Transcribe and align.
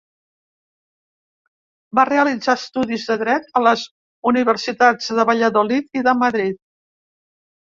Va 1.99 2.05
realitzar 2.09 2.55
estudis 2.61 3.05
de 3.11 3.17
Dret 3.25 3.47
a 3.59 3.63
les 3.67 3.83
Universitats 4.33 5.13
de 5.21 5.27
Valladolid 5.33 6.03
i 6.03 6.05
de 6.09 6.17
Madrid. 6.27 6.61